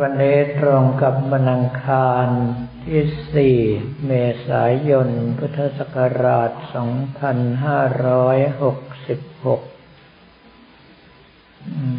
[0.00, 2.26] วันนี้ตรงกับวันอังคาร
[2.84, 3.02] ที่
[3.34, 3.56] สี่
[4.06, 4.12] เม
[4.48, 6.64] ษายน พุทธศักราช 2566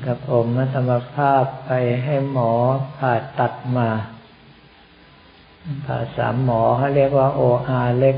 [0.05, 1.71] กับผมมาธรรมภาพไป
[2.03, 2.51] ให้หมอ
[2.97, 3.89] ผ่าตัดมา
[5.85, 8.17] ภาษามหมอเขาเรียกว่าโออาเล็ก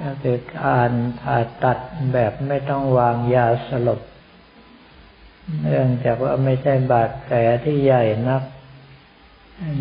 [0.00, 0.90] ก็คือการ
[1.20, 1.78] ผ่าตัด
[2.12, 4.00] แบบไม่ต้องวางยาสลบ
[5.62, 7.34] เนื่องจากว่าไม่ใช่บาดแผล
[7.64, 8.42] ที่ใหญ่นัก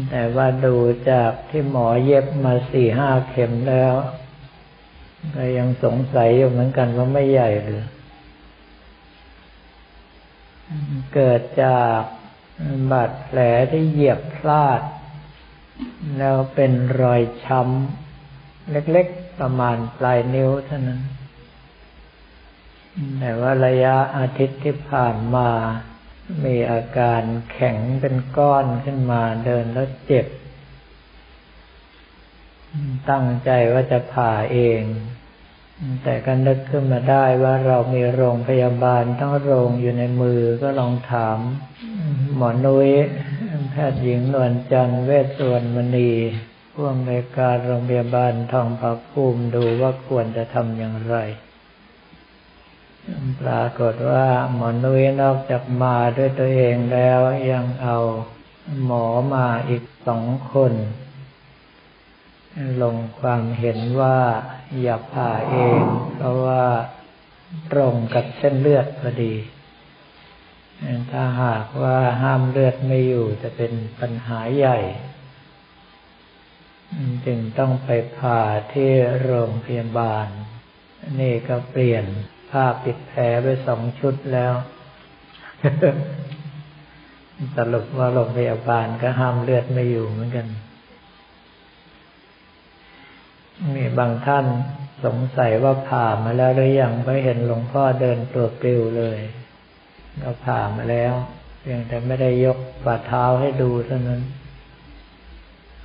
[0.10, 0.76] แต่ว่าดู
[1.12, 3.94] จากที่หมอเย็บมาสี่ห้าเข็มแล้ว
[5.36, 7.84] ก็ยังสงสัยอยู่เหมือนกันว่าไม่ใหญ่หรือ
[11.14, 12.00] เกิดจาก
[12.92, 13.40] บาดแผล
[13.72, 14.82] ที่เหยียบพลาด
[16.18, 16.72] แล้วเป็น
[17.02, 21.02] รอยช้ำเล็กๆประมาณปลายนิ้วเท่านั้น
[23.20, 25.50] แต่ว่าระยะอาทิตย์ที่ผ่านมา
[26.46, 27.22] มีอาการ
[27.52, 30.28] แข็งเป็นก้อนขึ้นมาเดินแล้วเจ็บ
[33.10, 34.82] ตั้งใจว่าจะผ่าเอง
[36.04, 41.40] แต่ก็นึกขึ้นมาได้ว่าเรามีโรงพยาบาลทั้งโรงอยู่ในมือก็ลองถาม
[42.36, 42.90] หมอนุย้ย
[43.72, 46.12] แพทย์หญิงนวลจันทร์เวชสวนมณี
[46.74, 51.16] ผู้อำนวยการโรงพยาบาลทองผาภูมิดูว่าควรจะทำอย่างไร
[53.42, 57.20] ปรากฏว่าหมอนุ้ยนอกจากมาด้วยตัวเองแล้ว
[57.52, 57.98] ยังเอา
[58.84, 60.74] หมอมาอีกสองคน
[62.82, 64.20] ลงความเห็นว่า
[64.82, 65.82] อย่าผ่าเอง
[66.16, 66.66] เพราะว่า
[67.72, 69.36] ตรงกับเส้นเลือดพอดี
[71.12, 74.78] ถ้าหากว่าห้ามเลือดไม่อยู่จะเป็นปัญหาใหญ่
[77.26, 78.42] จึงต้องไปผ่า
[78.74, 80.28] ที่โรงพยาบาล
[81.20, 82.06] นี่ก็เปลี่ยน
[82.56, 84.54] ผ้าปิดแผลไปสองชุดแล้ว
[87.58, 90.48] สรุปว่าโรงพยาบาลก็ห้ามเลือดไม่อยู่เหมือนกัน
[93.76, 94.46] มีบางท่าน
[95.06, 99.20] สงสัยว่าผ่ามาแล้วหรือยังไม่เห็นหลวงพ่อเดินตัวปลิวเลย
[100.24, 101.14] ก็ผ่ามาแล้ว
[101.62, 104.22] เพียงแต่ไม่ได้ยกฝ่าเท้าให้ดูเท่านั้น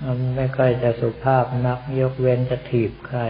[0.05, 3.23] มันไม่ค่อยจะสุภาพนักยกเว้นจะถีบใคร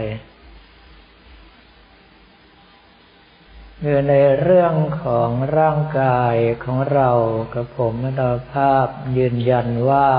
[3.85, 7.11] คือในเรื่องของร่างกายของเรา
[7.53, 8.21] กับผมมต
[8.53, 8.87] ภาพ
[9.17, 10.09] ยืนยันว่า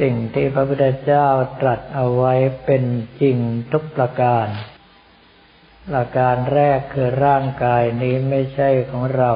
[0.00, 1.28] สิ่งที่พระพุทธเจ้า
[1.60, 2.84] ตรัสเอาไว้เป็น
[3.20, 3.38] จริง
[3.72, 4.46] ทุกประการ
[5.88, 9.32] ประการแรกคือร่างกายนี้ไม่ใช่ของเรา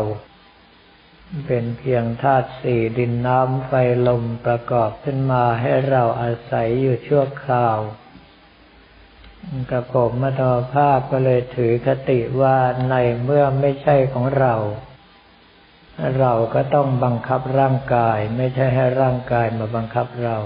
[1.46, 3.72] เป็นเพียงธาตุสี่ดินน้ำไฟ
[4.08, 7.78] ลมประกอบขึ้นมาให้เราอาศัยอยู่ชั่วคราว
[9.70, 12.56] กับผมมาตอภาพก็เลยถือคติว่า
[12.90, 12.94] ใน
[13.24, 14.54] เมื่อไม่ใช่ของเรา
[16.20, 20.36] เราก็ต้องบังคับร่างกาย ไม่ใช่ให้ร่างกายมาบังคับเรา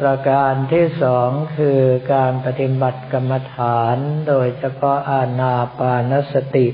[0.00, 1.80] ประการที่สองคือ
[2.14, 3.96] การปฏิบัติกรรมฐาน
[4.28, 6.68] โดยเฉพาะอาณาปานสติ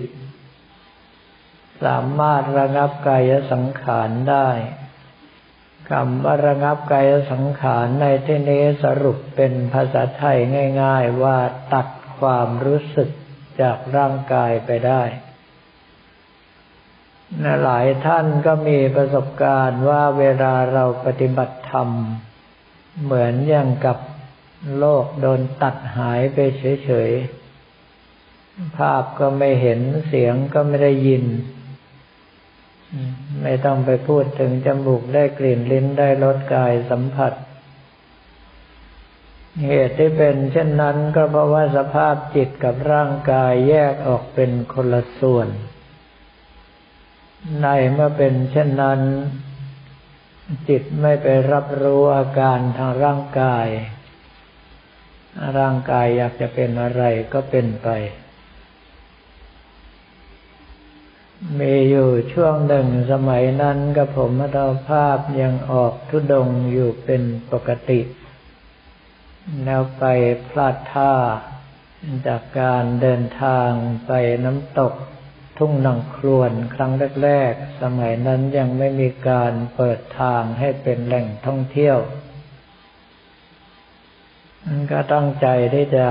[1.85, 4.49] สามารถระงับกายสังขารได้
[5.91, 10.39] คำว่าระงับกายสังขารในที่นี้สรุปเป็นภาษาไทย
[10.83, 11.39] ง่าย ๆ ว่า
[11.73, 11.87] ตัด
[12.21, 13.11] ความรู้สึก
[13.61, 15.03] จากร่างกายไปได้
[17.65, 21.89] หลายท่านก็มีประสบการณ์ว่าเวลาเราปฏิบัติธรรม
[23.03, 23.99] เหมือนอย่างกับ
[24.79, 26.39] โลกโดนตัดหายไป
[26.85, 31.25] เฉยๆ ภาพก็ไม่เห็นเสียงก็ไม่ได้ยิน
[33.43, 37.33] ไม่ต้องไปพูดถึงจมูกได้กลิ่นลิ้นได้รสกายสัมผัส
[39.67, 45.49] เหตุที่เป็นเช่นนั้นก็เพราะว่าสภาพจิตกับร่างกายแยกออกเป็นคนละส่วน
[47.63, 49.01] ในเมื่อเป็นเช่นนั้น
[50.69, 53.67] จิตไม่ไปรับรู้อาการทางร่างกาย
[55.59, 57.89] ร่างกายอยากจะเป็นอะไรก็เป็นไป
[61.61, 64.59] มีอยู่ช่วงหนึ่งสมัยนั้นกับผมมัต
[64.89, 67.23] ภาพยังออกทุดงอยู่เป็น
[67.53, 68.01] ปกติ
[69.65, 70.05] แล้วไป
[70.49, 71.15] พลาดท่า
[72.27, 73.71] จากการเดินทาง
[74.07, 74.13] ไป
[74.45, 74.95] น้ำตก
[75.59, 76.93] ทุ่งนังครวนครั้ง
[77.23, 81.99] แรกๆ สมัยนั้นยังไม่มีการเปิดทางให้เป็นแหล่งท่องเที่ยว
[84.91, 86.09] ก็ตั้งใจที่จะ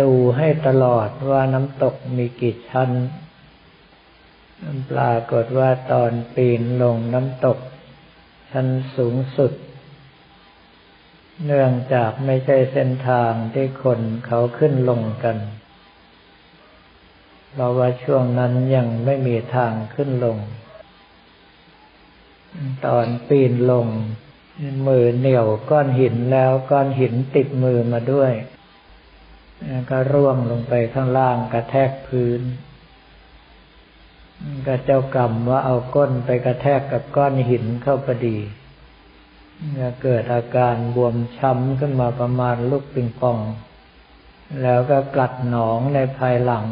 [0.00, 2.90] ดูให้ตลอดว่าน้ำตกมีกี่ชั้น
[4.90, 7.58] ปรากฏว่าตอนปีนลงน้ำตก
[8.50, 8.66] ชั้น
[8.96, 9.52] สูงสุด
[11.46, 15.36] เนื่องจากไม่ใช่เส้นทางที่คนเขาขึ้นลงกัน
[17.52, 20.38] เพราะว่าช่วงนั้นยังไม่มีทางขึ้นลง
[22.86, 23.86] ตอนปีนลง
[24.86, 28.32] มือเหนี่ยวก้อนหินแล้วก้อนหินติดมือมาด้วย
[29.90, 32.40] ก็ร่วงลงไปข้างล่างกระแทกพื้น
[34.66, 38.38] ก็เจ้ากรรมว่าเอาก้นไปกระแทกกับก้อนหินเข้าพอดี
[39.80, 43.38] ก็เกิดอาการบวมช้ำขึ้นมาประมาณลูกปิงปอง
[44.62, 46.66] แล้วก็กลัดหนองในภายหลัง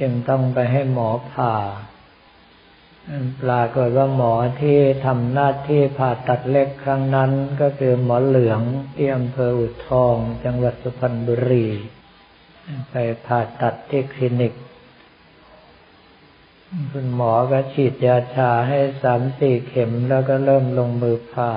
[0.00, 1.54] จึงต้องไปให้หมอผ่า
[3.42, 8.60] ปรากฏว่าหมอที่ทำหน้าที่ผ่าตัดเล็กครั้งนั้น ก็คือหมอเหลือง
[8.94, 11.66] ที่อำเภออุทอง จังหวัดสุพรรณบุรี
[12.90, 12.94] ไป
[13.26, 14.52] ผ่าตัดที่คลินิก
[16.92, 21.52] คุณหมอก็ฉีดยาชาให้สามสี่เข็มแล้วก็เริ่มลงมือผ่า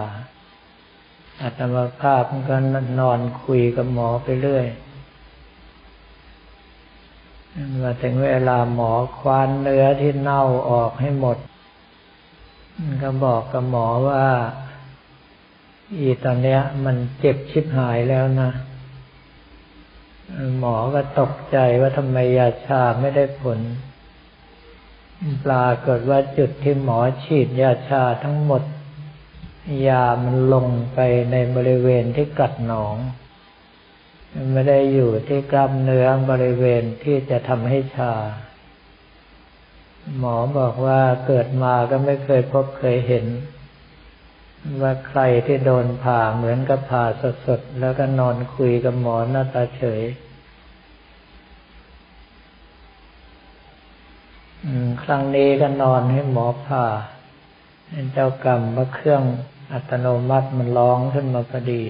[1.41, 2.57] อาตมาภาพก็
[2.99, 4.67] นอนคุยกับหมอไปเรื่อย
[7.81, 11.37] มาถึงเวลาหมอควานเนื้อที่เน่าออกให้หมด
[13.03, 14.23] ก็บอกกับหมอว่า
[15.99, 18.49] อีตอนเนี้ย มันเจ็บชิบหายแล้วนะ
[20.59, 23.59] หมอก็ตกใจว่าทำไมยาชาไม่ได้ผล
[25.45, 28.63] ปรากฏว่าจุดที่หมอฉีดยาชาทั้งหมด
[29.87, 30.99] ยามันลงไป
[31.31, 32.95] ในบริเวณที่กัดหนอง
[34.51, 38.13] ไม่ได้อยู่ที่กล้ามเนื้อบริเวณที่จะทำให้ชา
[40.17, 43.25] หมอบอกว่าเกิดมาก็ไม่เคยพบเคยเห็น
[44.81, 47.05] ว่าใครที่โดนผ่าเหมือนกับผ่า
[47.45, 50.01] สดๆ แล้วก็นอนคุยกับหมอหน้าตาเฉย
[55.03, 56.85] ครั้งนี้ก็นอนให้หมอผ่า
[58.13, 59.23] เจ้ากรรมว่าเครื่อง
[59.73, 61.83] อัตโนมัติมันร้องขึ้นมาพอดี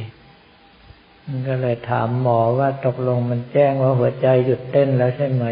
[1.25, 5.45] มันก็เลยถามหมอว่าตกลงมันแจ้งว่าหัวใจหยุดเต้นแล้วใช่ไหม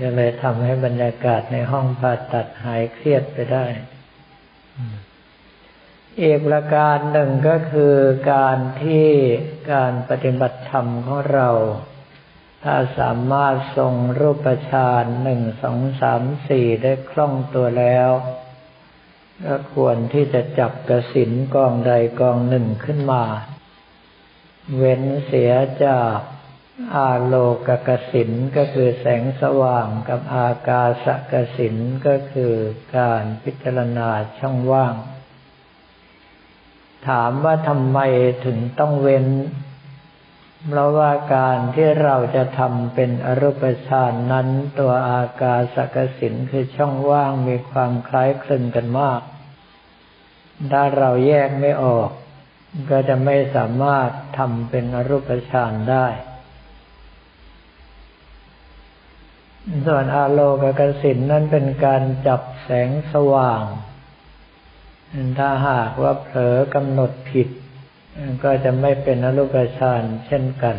[0.00, 3.64] ก็เลยทำให้บรรยากาศในห้องผ่าตัดหายเครียดไปได้
[6.20, 7.94] อีกประการหนึ่งก็คือ
[8.32, 9.06] การที่
[9.72, 11.50] การปฏิบัติธรรมของเรา
[12.64, 18.10] ถ้าสามารถทรงรูปฌานหนึ่งสองสามสี่ได้คล่องตัวแล้ว
[19.46, 23.24] ก็ควรที่จะจับกระสินกองใดกองหนึ่งขึ้นมา
[24.76, 25.52] เว้นเสีย
[25.84, 26.18] จาก
[26.94, 27.34] อาโล
[27.66, 31.76] กกสินก็คือแสงสว่างกับอากาศกสิน
[32.06, 32.54] ก็คือ
[32.96, 34.08] การพิจารณา
[34.38, 34.94] ช่องว่าง
[37.08, 37.98] ถามว่าทำไม
[38.44, 39.26] ถึงต้องเว้น
[40.66, 44.48] เพราะว่าการที่เราจะทำเป็นอรูปฌานนั้น
[44.78, 49.20] ตัวอากาศกสินคือช่องว่างมีความคล้ายคลึงกันมาก
[50.72, 52.10] ถ้าเราแยกไม่ออก
[52.90, 56.06] ก็จะไม่สามารถทำเป็นอรูปฌานได้
[59.86, 63.62] ส่วนอาโลกกสินนั้นเป็นการจับแสงสว่าง
[65.38, 67.48] ถ้าหากว่าเผลอกำหนดผิด
[68.42, 70.76] ก็จะไม่เป็นอรูปฌานเช่นกัน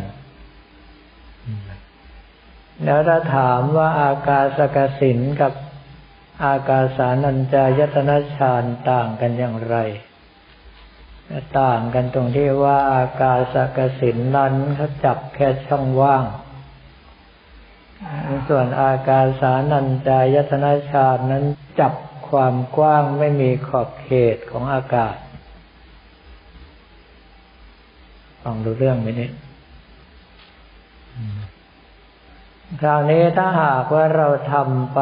[2.84, 5.52] แล้วถ้าถามว่าอากาศกสินกับ
[6.44, 9.76] อากาสานัญจายตนะฌานต่างกันอย่างไร
[11.60, 16.24] ต่างกันตรงที่ว่าอากาศกสินนั้นเขาจับแค่ช่องว่าง
[18.48, 21.44] ส่วนอากาสานัญจายตนะฌานนั้น
[21.80, 21.94] จับ
[22.28, 25.16] ความกว้างไม่มีขอบเขตของอากาศ
[28.42, 29.32] ฟังดูเรื่องไหมเนี่ย
[32.80, 35.00] คราวนี้ถ้าหากว่าเราทำไป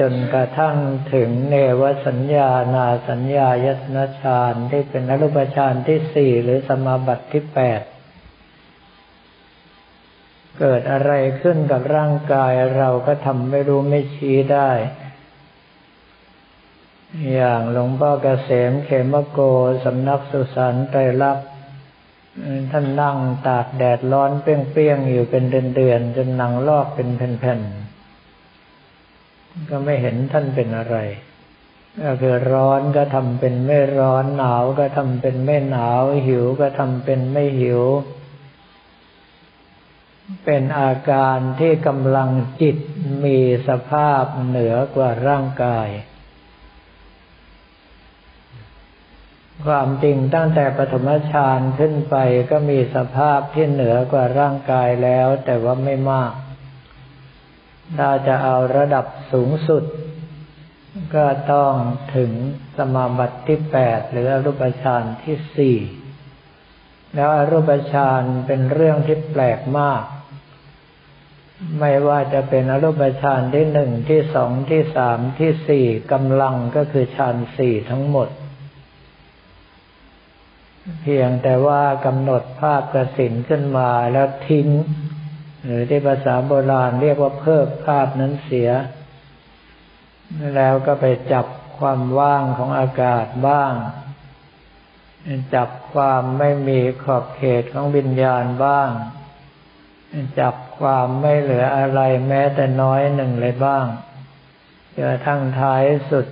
[0.00, 0.76] จนกระทั่ง
[1.14, 7.80] ถึงเนวสัญญานาสัญญายตนะฌานที่เป็นอรูปฌานที่สี่หรือสมาบัติที่แปด
[10.58, 14.70] เกิดอะไรขึ้นกับร่างกายเราก็ทำไม่รู้ไม่ชี้ได้
[17.34, 19.38] อย่างหลวงพ่อเกษมเขมโก
[19.84, 21.49] สำนักสุสานไตรลักษณ
[22.70, 24.46] ท่านนั่งตากแดดร้อนเป
[24.78, 25.44] รี้ยงๆอยู่เป็น
[25.76, 30.96] เดือนๆจนหนังลอกเป็นแผ่นๆก็ไม่เห็นท่านเป็นอะไร
[32.04, 37.82] ก็คือร้อนก็ทำเป็นไม่ร้อนหนาวก็ทำเป็นไม่หนาว หิวก็ทำเป็นไม่หิว
[40.44, 42.28] เป็นอาการที่กำลัง
[42.60, 42.76] จิต
[43.24, 45.88] มีสภาพเหนือกว่าร่างกาย
[49.66, 52.16] ความจริงตั้งแต่ปฐมฌานขึ้นไป
[52.50, 56.32] ก็มีสภาพที่เหนือกว่าร่างกายแล้ว แต่ว่าไม่มาก
[57.96, 59.84] ถ้าจะเอาระดับสูงสุด
[61.14, 61.72] ก็ต้อง
[62.16, 62.30] ถึง
[62.76, 65.76] สมาบัติที่แปดหรืออรูปฌานที่สี่
[67.14, 70.04] แล้วอรูปฌานเป็นเรื่องที่แปลกมาก
[71.78, 78.28] ไม่ว่าจะเป็นอรูปฌานที่หนึ่งที่สองที่สามที่สี่กำลังก็คือฌานสี่ทั้งหมด
[81.02, 84.68] เพียงแต่ว่ากำหนดภาพกระสินขึ้นมาแล้วทิ้ง
[85.64, 88.70] หรือที่ภาษาโบราณเรียกว่าเพิกภาพนั้นเสีย
[90.56, 91.46] แล้วก็ไปจับ
[91.78, 93.72] ความว่างของอากาศบ้าง
[95.54, 98.90] จับความไม่มีขอบเขตของวิญญาณบ้าง
[100.40, 103.84] จับความไม่เหลืออะไรแม้แต่น้อยหนึ่งเลยบ้าง
[104.94, 106.26] จนทั้งท้ายสุด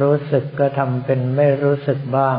[0.00, 2.38] รู้สึกก็ทำเป็นไม่รู้สึกบ้าง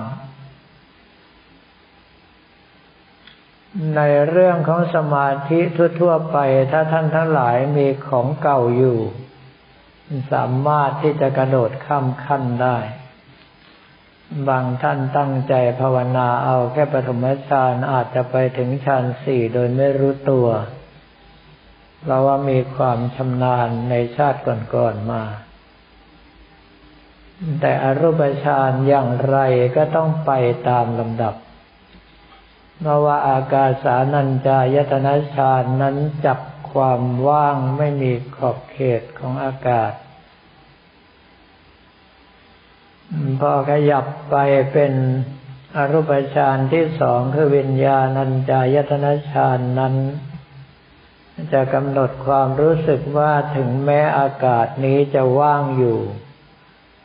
[3.96, 5.60] ในเรื่องของสมาธิ
[6.00, 6.38] ทั่วๆไป
[6.72, 9.00] ถ้าท่านทั้งหลายมีของเก่าอยู่
[10.34, 12.78] สามารถที่จะกระโดดข้ามขั้นได้
[14.50, 20.48] บางท่านตั้งใจภาวนาเอาแค่ปฐมฌานอาจจะไปถึงฌานสี่โดยไม่รู้ตัว
[22.06, 24.40] เราว่ามีความชำนาญในชาติ
[24.76, 25.24] ก่อนๆมา
[27.62, 29.38] แต่อรูปฌานอย่างไร
[29.76, 30.32] ก็ต้องไป
[30.70, 31.36] ตามลำดับ
[32.86, 36.40] เพราะว่าอากาสานัญจายตนะฌานนั้นจับ
[36.72, 39.94] ความว่างไม่มีขอบเขตของอากาศ
[43.40, 44.36] พอขยับไป
[44.74, 44.94] เป็น
[45.76, 49.96] อรูปฌานที่สองคือวิญญาณัญจายตนะฌานนั้น
[51.54, 56.00] จะกำหนดความรู้สึกว่าถึงแม้อากาศนี้จะว่างอยู่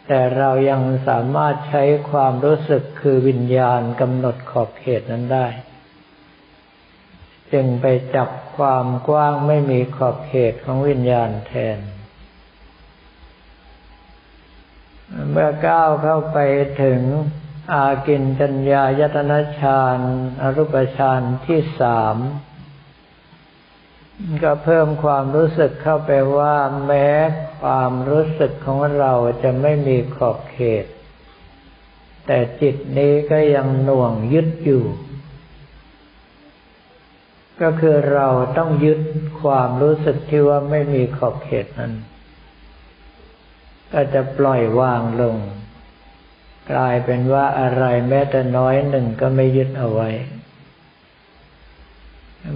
[0.08, 5.46] แต่เรายังสามารถใช้ความรู้สึกคือวิญญาณกำหนดขอบเขตนั้นได้
[7.52, 11.78] จึงไปจับความกว้างไม่มีขอบเขตของวิญญาณแทน
[15.30, 16.38] เมื่อก้าวเข้าไป
[16.82, 17.00] ถึง
[17.72, 19.98] อากินจัญญายตนะฌาน
[20.40, 22.16] อรูปฌานที่สาม
[24.44, 27.08] ก็เพิ่มความรู้สึกเข้าไปว่าแม้
[27.62, 29.12] ความรู้สึกของเรา
[29.42, 30.84] จะไม่มีขอบเขต
[32.26, 34.84] แต่จิตนี้ก็ยังหน่วงยึดอยู่
[37.62, 39.00] ก็คือเราต้องยึด
[39.42, 41.92] ความรู้สึกที่ว่าไม่มีขอบเขตนั้น
[43.92, 45.36] ก็จะปล่อยวางลง
[46.72, 50.10] กลายเป็นว่าอะไรแม้แต่น้อยหนึ่งก็ไม่ยึดเอาไว้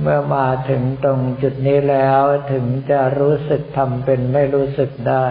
[0.01, 5.27] เมื่อมาถึงตรงจุดนี้แล้วถึงจะรู้สึกทำเป็นไม่รู้สึกได้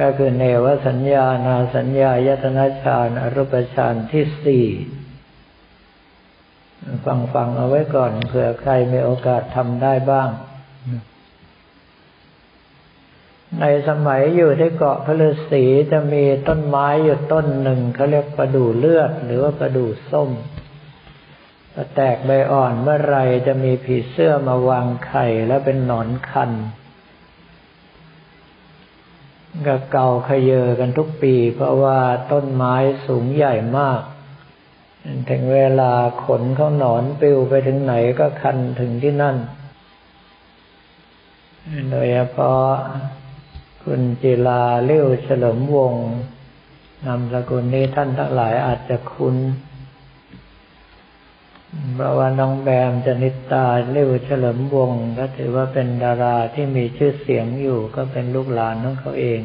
[0.00, 4.66] ก็คือเนวสัญญานาสัญญายตนะฌานอรูปฌานที่สี่
[7.04, 10.28] ฟังฟังเอาไว้ก่อนเผื่อใครมีโอกาสทำได้บ้าง
[13.60, 20.30] ในสมัยอยู่ที่เกาะพฤษีจะมีต้นไม้อยู่ต้นหนึ่งเขาเรียกประดู่เลือด หรือว่าประดู่ส้ม
[21.72, 26.50] พอแตกใบอ่อนเมื่อไรจะมีผีเสื้อมาวางไข่แล้วเป็นหนอนคัน
[29.66, 32.00] ก็เก่าขยเยอกันทุกปี เพราะว่า
[32.32, 32.74] ต้นไม้
[33.06, 34.00] สูงใหญ่มาก
[35.30, 35.92] ถึงเวลา
[36.24, 39.36] ขนเขาหนอนปิวไปถึงไหนก็คันถึงที่นั่น
[41.90, 42.66] โดยเฉพาะ
[43.84, 45.94] คุณจิลาเลี้ยวเฉลิมวง
[47.04, 49.36] นามสกุลนี้ท่านทั้งหลายอาจจะคุ้น
[51.94, 59.40] เพราะว่าน้องแบมจนิตาเลี้ยวเฉลิมวงก็ถือว่าเป็นดาราที่มีชื่อเสียงอยู่ก็เป็นลูกหลานของเขาเอง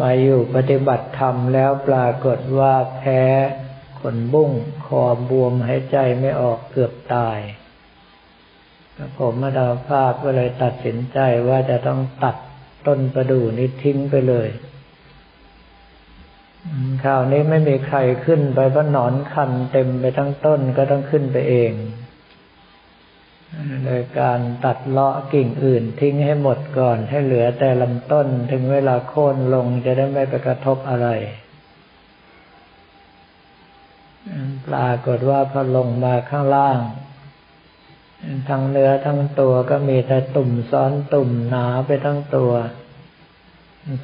[0.00, 3.22] มาอยู่ปฏิบัติธรรมแล้วปรากฏว่าแพ้
[4.00, 4.50] ขนบุ้ง
[4.86, 7.38] คอบวมหายใจไม่ออกเกือบตาย
[9.18, 12.36] ผมมาดาภาพก็เลยตัดสินใจว่าจะต้องตัด
[12.86, 14.48] ต้นประดู่นี้ทิ้งไปเลย
[17.02, 21.72] คราวนี้ไม่มีใครขึ้นไปเพราะหนอนคันเต็มไปทั้งต้นก็ต้องขึ้นไปเอง
[23.84, 31.08] โดยการตัดเลาะกิ่งอื่นทิ้งให้หมดก่อนให้เหลือแต่ลำต้นถึงเวลาโค่นลงจะได้ไม่ไปกระทบอะไร
[34.66, 36.80] ปรากฏว่าพอลงมาข้างล่าง
[38.48, 42.52] ทั้งเนื้อทั้งตัวก็มีแต่ตุ่มซ้อนตุ่มหนาไปทั้งตัว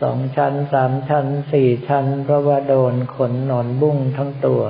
[0.02, 4.62] สองชั้นสามชั้นสี่ชั้นเพราะว่าโดนขนหนอนบุ้งทั้งตัว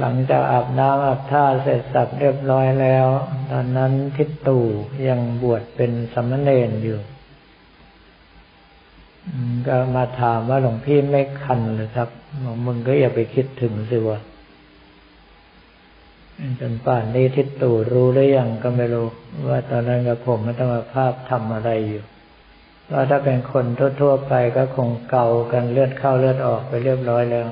[0.00, 3.06] หลังจากอาบน้ำอาบท่าเสร็จสับเรียบร้อยแล้ว
[3.50, 4.64] ตอนนั้นทิศตู่
[5.08, 7.00] ยังบวชเป็นสมณเณรอยู่
[9.66, 12.08] ก็มาถามว่าหลวงพี่ไม่คันเลยครับ
[12.66, 14.18] มึงก็อย่าไปคิดถึงสิวะ
[16.60, 19.08] จนป่านนี้ทิศตู่รู้หรือยังก็ไม่รู้
[19.48, 22.02] ว่าตอนนั้นกับผมมัต้องมาภาพทำอะไรอยู่
[22.90, 23.64] ว่าถ้าเป็นคน
[24.00, 27.48] ทั่วๆไปก็คงเก่ากันเลือดเข้าเลือดออกไปเรียบร้อยแล้ว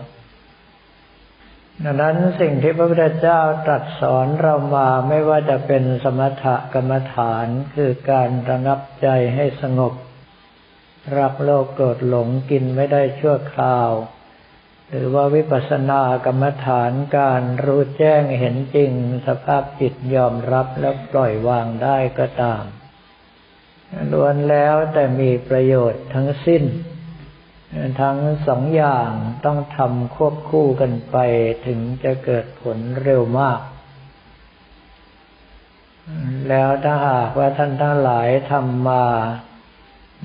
[1.84, 6.44] ดังนั้นสิ่งที่พระพุทธเจ้าตรัสสอนเรามาไม่ว่าจะเป็นสมถ
[6.74, 9.92] กรรมฐานคือการระงับใจให้สงบ
[11.18, 13.90] รักโลกโกรธหลงกินไม่ได้ชั่วคราว
[14.90, 18.90] หรือว่าวิปัสสนากรรมฐานการรู้แจ้งเห็นจริง
[19.26, 22.64] สภาพจิตยอมรับและปล่อยวางได้ก็ตาม
[24.12, 26.62] ล้วนแล้วแต่มีประโยชน์ทั้งสิ้น
[28.00, 29.10] ทั้งสองอย่าง
[29.44, 31.16] ต้องทำควบคู่กันไป
[31.66, 33.60] ถึงจะเกิดผลเร็วมาก
[36.48, 39.06] แล้วถ้าหากว่าท่านทั้งหลายทำมา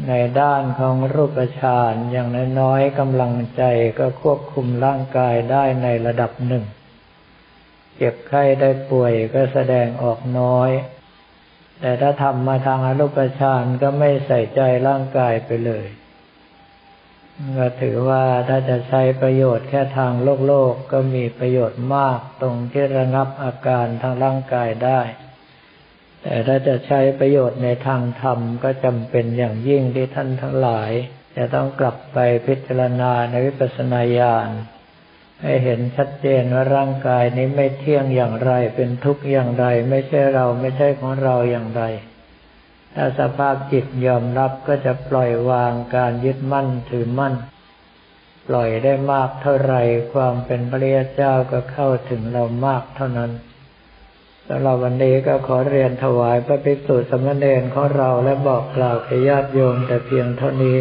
[0.07, 3.63] ในด้านของรูปฌานอย่างน้อยๆกำลังใจ
[4.00, 6.63] ก็ควบคุมร่างกายได้ในระดับหนึ่ง
[7.97, 10.71] เจ็บไข้ได้ป่วยก็แสดงออกน้อย
[11.79, 15.85] แต่ถ้าทำมาทางอรูปฌานก็ไม่ใส่ใจร่างกายไปเลย
[17.57, 25.01] ก็ถือว่าถ้าจะใช้ประโยชน์แค่ทางโลกโลกก็มีประโยชน์มากตรงที่ระงับอาการทางร่างกายได้
[26.21, 30.91] แต่ถ้าจะใช้ประโยชน์ในทางธรรมก็จำเป็นอย่างยิ่งที่ท่านทั้งหลาย
[31.37, 34.49] จะต้องกลับไปพิจารณาในวิปัสสนาญาณ
[35.41, 41.83] ให้เห็นชัดเจนว่าร่างกายนี้ไม่เที่ยงอย่างไร เป็นทุกข์อย่างไร ไม่ใช่เราไม่ใช่ของเราอย่างไร
[42.95, 47.33] ถ้าสภาพจิตยอมรับก็จะปล่อยวางการยึดมั่นถือมั่น
[48.47, 49.73] ปล่อยได้มากเท่าไร
[50.13, 53.31] ความเป็นพระริยเจ้าก็เข้าถึงเรามากเท่านั้น
[54.47, 60.77] สำหรับวันนี้ก็ขอเรียนถวายพระภิกษุสมณเณรของเราและบอกกล่าวแก่ญาติโยมแต่เพียงเท่านี้